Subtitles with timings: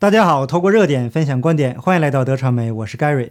[0.00, 3.30] 大家好，透过热点分享观点，欢迎来到德传媒，我是 Gary。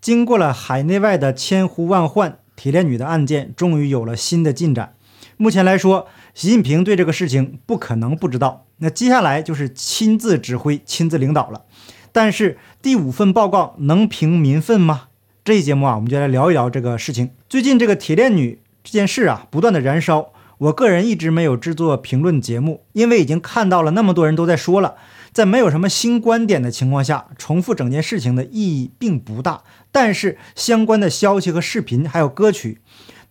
[0.00, 4.94] 经过了海内外的千呼万唤，铁链女的案件终于有了新的进展。
[5.36, 11.62] 目前来说，习近平对这个事情不可能不知道，那接下来就是亲自指挥、亲自领导了。
[12.12, 15.08] 但是第五份报告能平民愤吗？
[15.44, 17.32] 这一节目啊，我们就来聊一聊这个事情。
[17.48, 20.30] 最近这个铁链女这件事啊，不断的燃烧。
[20.58, 24.94] 我个人一直没有制作评论节目，因为已经看到了那么多人都在说了，
[25.34, 29.64] 在没有什么新观点的情况下，重复整件事情的意义并不大。
[29.90, 32.80] 但是相关的消息和视频还有歌曲，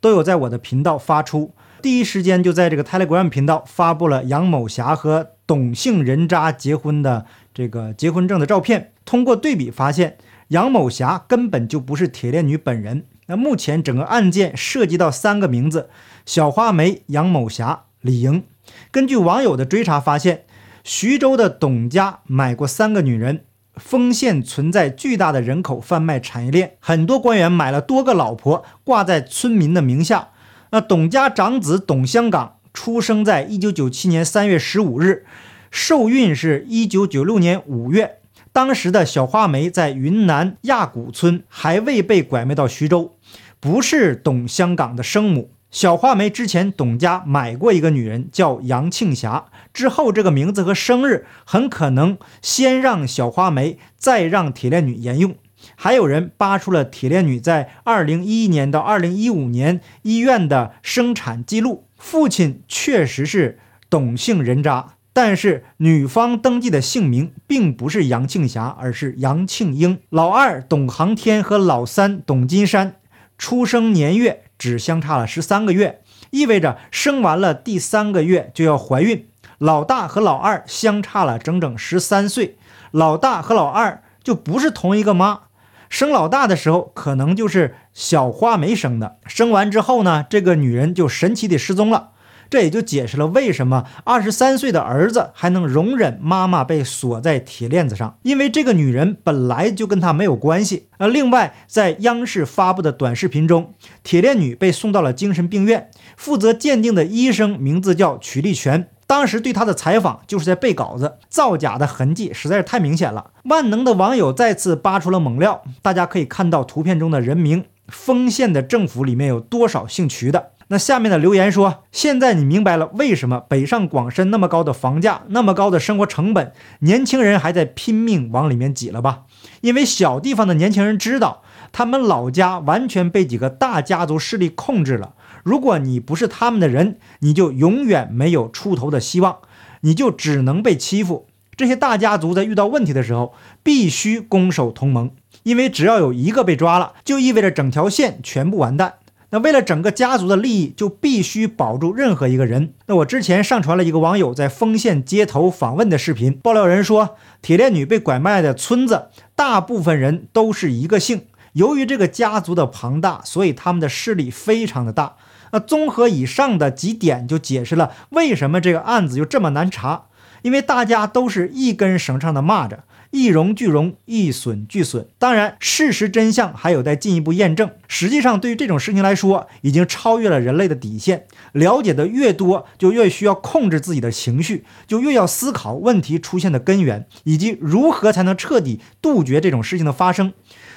[0.02, 8.91] 都有在我的频道发出，第一时间就在这个 Telegram 频道发布了杨某霞和董姓人渣结婚的这个结婚证的照片。
[9.05, 10.18] 通过对比发现，
[10.49, 13.05] 杨某霞根本就不是铁链女本人。
[13.27, 15.90] 那目前整个案件涉及到三个名字：
[16.26, 18.44] 小花梅、杨某霞、李莹。
[18.91, 20.44] 根据网友的追查发现，
[20.84, 30.30] 徐州的董家买过三个女人，丰县存在巨大的人口贩卖产业链，很多官员买了多个老婆挂在村民的名下。
[30.72, 35.26] 那董家长子董香港出生在一九九七年三月十五日，
[35.72, 38.18] 受孕是一九九六年五月。
[38.52, 43.16] 当时的小花梅在云南亚古村，还未被拐卖到徐州，
[43.62, 45.52] 不是董香港的生母。
[45.74, 55.35] 小花梅之前董家买过一个女人，叫杨庆霞，之后这个名字和生日很可能先让小花梅，再让铁链女沿用。
[55.76, 63.57] 还有人扒出了铁链女在二零一一年到二零一五年医院的生产记录，父亲确实是
[63.90, 64.94] 董姓人渣。
[65.12, 69.97] 但是女方登记的姓名并不是杨庆霞，而是杨庆英。
[70.12, 72.97] 老二董航天和老三董金山
[73.40, 76.01] 出生年月只相差了十三个月，
[76.31, 79.28] 意味着生完了第三个月就要怀孕。
[79.59, 82.57] 老大和老二相差了整整十三岁，
[82.91, 85.41] 老大和老二就不是同一个妈。
[85.90, 92.12] 生老大的时候可能就是小花梅生的，生完之后呢，这个女人就神奇的失踪了。
[92.53, 100.86] 这也就解释了为什么二十三岁的儿子还能容忍妈妈被锁在铁链子上，因为这个女人本来就跟他没有关系。
[101.00, 108.88] 而另外，在央视发布的短视频中，铁链女被送到了精神病院，负责鉴定的医生名字叫曲立全。
[109.08, 113.31] 当时对她的采访就是在背稿子，造假的痕迹实在是太明显了。
[113.46, 120.52] 万能的网友再次扒出了猛料，大家可以看到图片中的人名，丰县的政府里面有多少姓曲的。
[120.73, 129.25] 那下面的留言说：“现在你明白了为什么北上广深那么高的房价、那么高的生活成本，年轻人还在拼命往里面挤了吧？
[129.61, 135.13] 因为小地方的年轻人知道，他们老家完全被几个大家族势力控制了。
[135.44, 139.38] 如果你不是他们的人，你就永远没有出头的希望，
[139.81, 141.28] 你就只能被欺负。
[141.55, 145.11] 这些大家族在遇到问题的时候，必须攻守同盟，
[145.44, 148.95] 因为只要有一个被抓了，就意味着整条线全部完蛋。”
[149.33, 152.75] 那为了整个家族的利益，就必须保住任何一个人。
[152.85, 161.23] 那我之前上传了一个网友在丰县街头访问的视频，爆料人说，铁链女被拐卖的村子，大部分人都是一个姓。
[161.53, 165.16] 由于这个家族的庞大，所以他们的势力非常的大。
[165.51, 170.03] 那综合以上的几点，就解释了为什么这个案子就这么难查，
[170.43, 172.77] 因为大家都是一根绳上的蚂蚱。
[173.09, 175.05] 一荣俱荣，一损俱损。
[175.19, 177.69] 当然，事实真相还有待进一步验证。
[177.87, 181.27] 实际上，对于这种事情来说，已经超越了人类的底线。
[181.51, 190.33] 了解的越多，就越需要控制自己的情绪，就越要思考问题出现的根源，以及如何才能彻底杜绝这种事情的发生。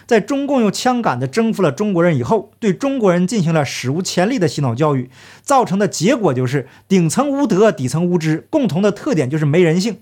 [0.07, 5.11] 在中共用枪杆子征服了中国人以后，对中国人进行了史无前例的洗脑教育，
[5.43, 9.99] 造成的结果就是顶层无德，底层无知，共同的特点就是没人性。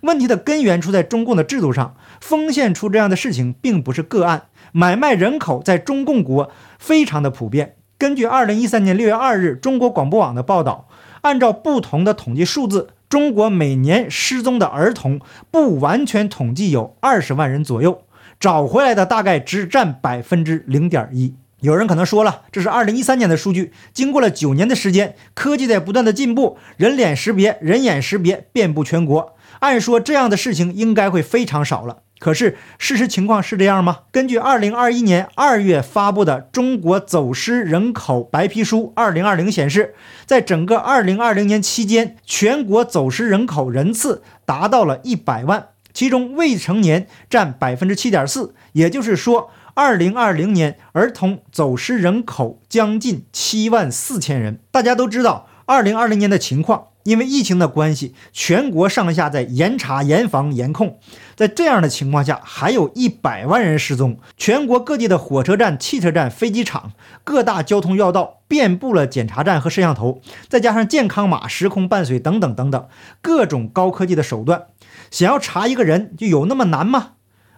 [0.00, 7.76] 问题的根源出在中共的制度上，丰县出这样的事情并不是个案，买卖人口在中共国非常的普遍。
[7.98, 10.88] 根据二零一三年六月二日中国广播网的报道，
[11.20, 15.20] 按照不同的统计数字，中国每年失踪的儿童
[15.52, 18.02] 不完全统计有二十万人左右，
[18.42, 21.36] 找回来的大概只占百分之零点一。
[21.60, 29.36] 有人可能说了，这是二零一三年的数据，经过了九年的时间，科技在不断的进步，人脸识别、人眼识别遍布全国。
[29.60, 34.00] 按说这样的事情应该会非常少了，可是事实情况是这样吗？
[34.10, 39.94] 根据二零二一年二月发布的《中国走失人口白皮书（二零二零）》显示，
[40.26, 54.60] 在整个二零二零年期间，全国走失人口人次达到了一百万，其中未成年占百分之七点四，也就是说，二零二零年儿童走失人口将近七万四千人。
[54.70, 56.88] 大家都知道，二零二零年的情况。
[57.04, 60.98] 因为疫情的关系，全国上下在严查、严防、严控。
[61.34, 66.92] 在这样的情况下，还有一百万人失踪，全国各地的火车站、汽车站、飞机场、
[67.24, 72.86] 各大交通要道遍布了检查站和摄像头，再加上健康码时空伴随等等等等
[73.20, 74.66] 各种高科技的手段，
[75.10, 77.12] 想要查一个人就有那么难吗？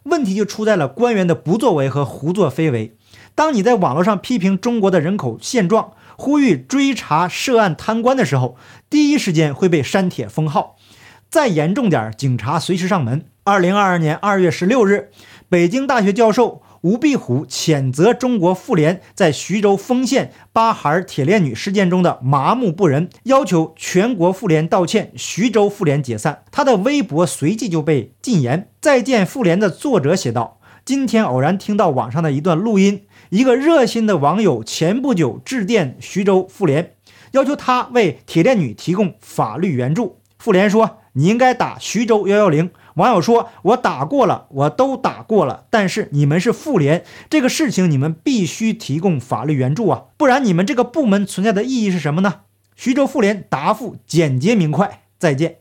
[0.05, 2.97] 问题就出在了官员的不作为和胡作非为。
[3.35, 8.57] 当你在网络上批评中国的人口现状，呼吁追查涉案贪官的时候，
[8.89, 10.77] 第一时间会被删帖封号。
[11.31, 13.27] 再严重点，警察随时上门。
[13.43, 15.11] 二零二二年二月十六日，
[15.49, 26.45] 北京大学教授吴碧虎谴责中国妇联在徐州丰县八孩铁链女事件中的麻木不仁，要求全国妇联道歉，徐州妇联解散。
[26.51, 28.71] 他的微博随即就被禁言。
[28.81, 36.95] 再见妇联的作者写道：“今天偶然听到网上的一段录音。”一个热心的网友前不久致电徐州妇联，
[37.33, 40.21] 要求他为铁链女提供法律援助。
[40.39, 52.43] 妇联说：“你应该打徐州幺幺零。”网友说：“我打过了，我都打过了，但是你们是妇联，这个事情你们必须提供法律援助啊，不然你们这个部门存在的意义是什么呢？”
[52.77, 55.57] 徐州妇联答复简洁明快：“再见。”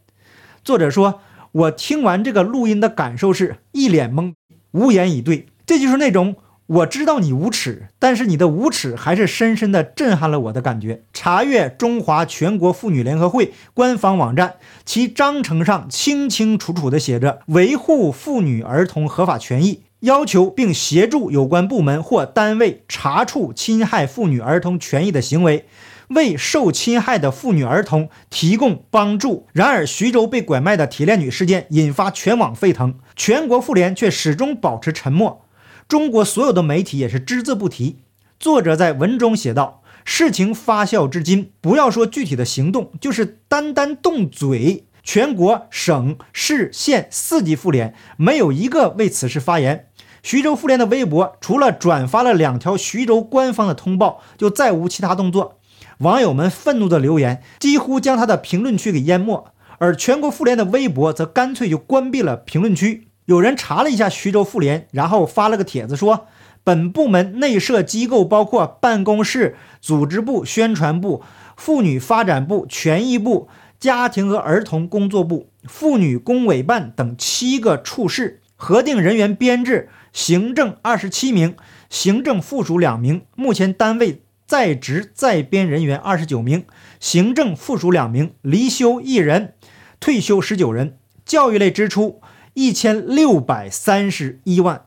[0.64, 1.22] 作者说
[1.54, 4.34] ：“我听完这个录音的感受是一脸懵，
[4.74, 5.48] 无言以对。
[5.66, 6.36] 这就是那种。”
[6.66, 11.04] 我知道你无耻，但是你的无耻还是深深的震撼了我的感觉。
[11.12, 14.56] 查阅中华全国妇女联合会官方网站，
[14.86, 25.66] 其章程上清清楚楚的写着：维护妇女儿童合法权益，要求并协助有关部门或单位查处侵害妇女儿童权益的行为，
[26.10, 29.48] 为受侵害的妇女儿童提供帮助。
[29.54, 35.46] 然而，徐州被拐卖的铁链女事件引发全网沸腾，全国妇联却始终保持沉默。
[35.88, 38.00] 中国所有的媒体也是只字不提。
[38.38, 49.88] 作者在文中写道：“事情发酵至今，不要说具体的行动，就是单单动嘴，全国省市县四级妇联没有一个为此事发言。
[50.24, 55.60] 徐州妇联的微博除了转发了两条徐州官方的通报，就再无其他动作。
[56.00, 59.46] 网友们愤怒的留言几乎将他的评论区给淹没，
[59.78, 66.28] 而全国妇联的微博则干脆就关闭了评论区。”有人查了一下徐州妇联，然后发了个帖子说，
[66.64, 71.22] 本部门内设机构包括办公室、组织部、宣传部、
[71.56, 73.48] 妇女发展部、权益部、
[73.84, 81.58] 家庭和儿童工作部、妇女工委办等七个处室，核定人员编制：行政二十七名，
[81.90, 83.24] 行政附属两名。
[83.36, 86.64] 目前单位在职在编人员二十九名，
[87.02, 89.56] 行政附属两名，离休一人，
[90.00, 90.98] 退休十九人。
[91.26, 92.22] 教育类支出。
[92.54, 94.86] 一千六百三十一万，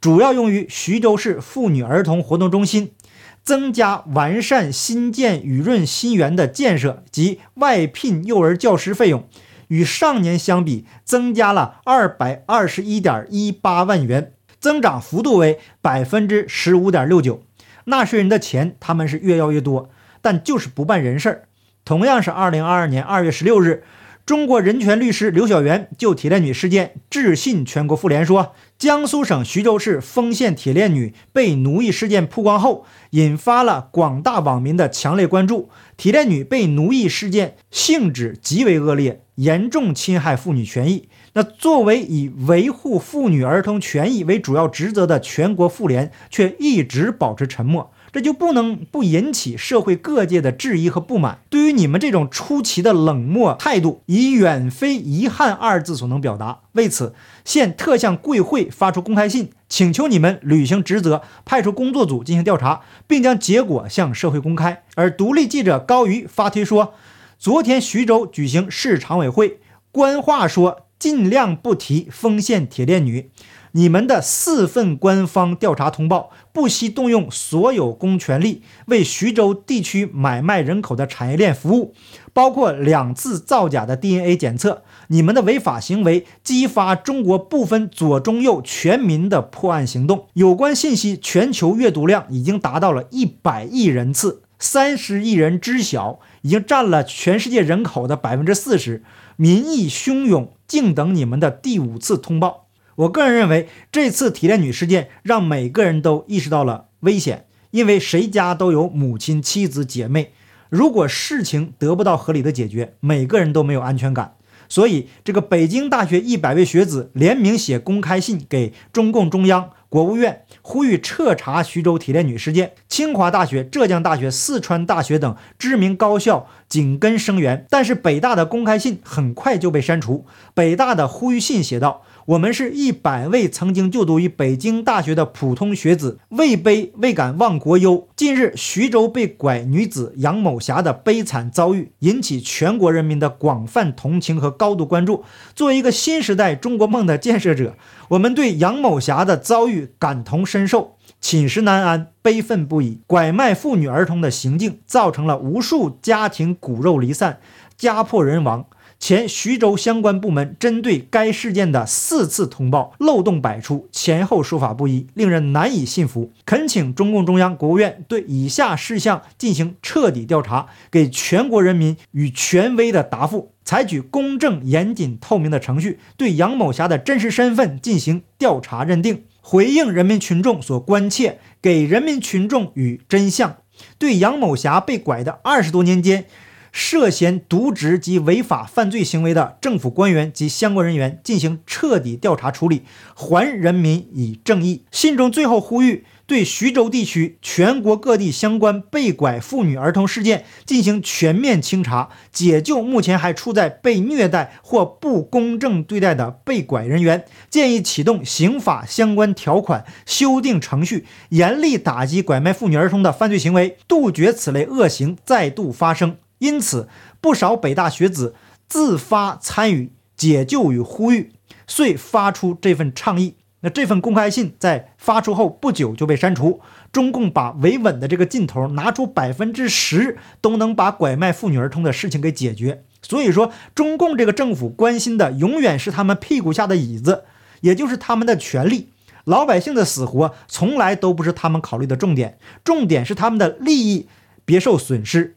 [0.00, 2.92] 主要用于徐州市妇女儿童活动中心
[3.42, 9.26] 增加、完善新建雨润新园的建设及外聘幼儿教师费用，
[9.68, 17.42] 与上年相比增加了二百二十一点一八万元，增长幅度为百分之十五点六九。
[17.86, 19.90] 纳税人的钱他们是越要越多，
[20.20, 21.48] 但就是不办人事儿。
[21.84, 23.82] 同样是二零二二年二月十六日。
[24.24, 35.70] 中国人权律师刘晓元就铁链女事件致信全国妇联说：“江苏省徐州市丰县铁链女被奴役事件曝光后，引发了广大网民的强烈关注。
[35.96, 41.08] 铁链女被奴役事件性质极为恶劣，严重侵害妇女权益。
[41.34, 51.38] 那作为以维护妇女儿童权益为主要职责的全国妇联，却一直保持沉默。”这就不能不引起社会各界的质疑和不满。
[51.48, 56.60] 对于你们这种出奇的冷漠态度，已远非遗憾二字所能表达。
[56.72, 57.14] 为此，
[57.44, 64.82] 现特向贵会发出公开信，请求你们履行职责，派出工作组进行调查，并将结果向社会公开。
[64.94, 66.92] 而独立记者高瑜发推说，
[67.38, 73.30] 昨天徐州举行市常委会，官话说尽量不提丰县铁链女。
[73.74, 81.94] 你们的四份官方调查通报，不惜动用所有公权力为徐州地区买卖人口的产业链服务，
[82.34, 84.82] 包括两次造假的 DNA 检测。
[85.08, 90.26] 你们的违法行为激发中国部分左中右全民的破案行动。
[90.34, 99.02] 有关信息全球阅读量已经达到了一百亿人次，三十亿人知晓，已经占了全世界人口的百分之四十。
[99.36, 102.66] 民意汹涌，静等你们的第五次通报。
[102.96, 110.32] 我个人认为，这次提炼女事件让每个人都意识到了危险，因为谁家都有母亲、妻子、姐妹。
[110.68, 114.34] 如果事情得不到合理的解决，每个人都没有安全感。
[114.68, 122.72] 所以，这个北京大学一百位学子联名写公开信给中共中央、国务院，呼吁彻查徐州铁链女事件。
[122.88, 130.24] 清华大学、浙江大学、四川大学等知名高校紧跟声援，但是北大的公开信很快就被删除。
[130.54, 132.02] 北大的呼吁信写道。
[132.26, 138.08] 我们是一百位曾经就读于北京大学的普通学子，位卑未敢忘国忧。
[138.14, 145.24] 近日，徐州被拐女子杨某霞的悲惨遭遇引起全国人民的广泛同情和高度关注。
[145.56, 147.74] 作为一个新时代中国梦的建设者，
[148.10, 153.00] 我们对杨某霞的遭遇感同身受，寝食难安，悲愤不已。
[153.08, 157.40] 拐卖妇女儿童的行径造成了无数家庭骨肉离散，
[157.76, 158.66] 家破人亡。
[159.02, 166.32] 前徐州相关部门针对该事件的四次通报漏洞百出，前后说法不一，令人难以信服。
[166.46, 183.56] 恳请中共中央、国务院对以下事项进行彻底调查，给全国人民以权威的答复，采取公正、严谨、透明的程序，对杨某霞的真实身份进行调查认定，回应人民群众所关切，给人民群众与真相。
[183.98, 186.26] 对杨某霞被拐的二十多年间。
[186.72, 192.82] 涉嫌渎职及违法犯罪行为的政府官员及相关人员进行彻底调查处理，
[193.14, 194.84] 还人民以正义。
[194.90, 216.16] 信中最后呼吁对徐州地区、全国各地相关被拐妇女儿童事件进行全面清查，解救目前还处在被虐待或不公正对待的被拐人员，建议启动刑法相关条款修订程序，严厉打击拐卖妇女儿童的犯罪行为，杜绝此类恶行再度发生。
[216.42, 216.88] 因此，
[217.20, 218.34] 不少北大学子
[218.68, 221.30] 自发参与解救与呼吁，
[221.68, 223.36] 遂发出这份倡议。
[223.60, 226.60] 那这份公开信在发出后不久就被删除。
[226.90, 232.82] 中共把维稳的这个劲头拿出百分之十，都能把拐卖妇女儿童的事情给解决。
[233.00, 237.22] 所以说，中共这个政府关心的永远是他们屁股下的椅子，
[237.60, 238.88] 也就是他们的权利。
[239.24, 244.08] 老百姓的死活从来都不是他们考虑的重点，重点是他们的利益
[244.44, 245.36] 别受损失。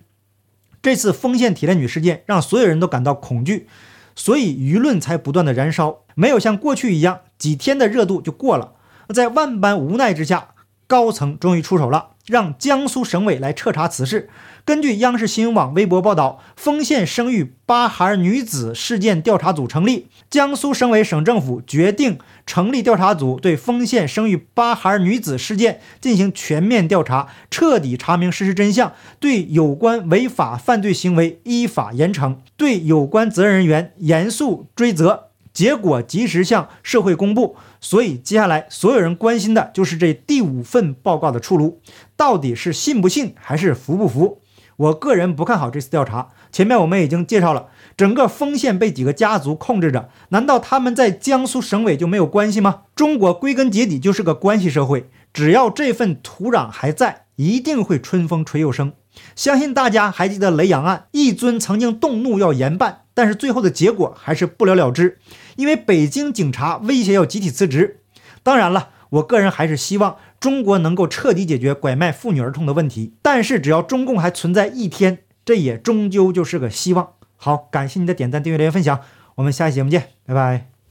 [0.85, 3.67] 这次丰县铁链女事件让所有人都感到恐惧，
[4.15, 8.73] 所以舆论才不断的燃烧，没有像过去一样几天的热度就过了。
[9.11, 10.49] 在万般无奈之下，
[10.85, 12.09] 高层终于出手了。
[12.25, 14.29] 让江苏省委来彻查此事。
[14.63, 20.07] 根据央视新闻网微博报道，丰县生育八孩女子事件调查组成立。
[20.29, 22.17] 江苏省委省政府决定
[22.47, 35.29] 成立调查组，对丰县生育八孩女子事件进行全面调查，彻底查明事实真相，对有关违法犯罪行为依法严惩，对有关责任人员严肃追责。
[35.55, 41.79] 结果及时向社会公布，所以接下来所有人关心的就是这第五份报告的出炉，
[42.17, 44.41] 到底是信不信还是服不服？
[44.75, 46.27] 我个人不看好这次调查。
[46.51, 52.81] 前面我们已经介绍了，整个丰县被几个家族控制着，难道他们在江苏省委就没有关系吗？
[52.93, 58.91] 中国归根结底就是个关系社会，只要这份土壤还在，一定会春风吹又生。
[59.33, 65.17] 相信大家还记得雷洋案，一尊曾经动怒要严办，但是最后的结果还是不了了之。
[65.55, 68.01] 因为北京警察威胁要集体辞职，
[68.43, 73.15] 当然了，我个人还是希望中国能够彻底解决拐卖妇女儿童的问题。
[73.23, 77.13] 但是只要中共还存在一天，这也终究就是个希望。
[77.37, 78.99] 好，感谢您的点赞、订阅、留言、分享，
[79.35, 80.74] 我们下期节目见，拜拜。